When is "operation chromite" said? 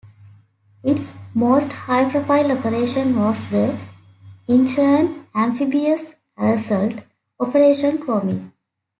7.39-8.51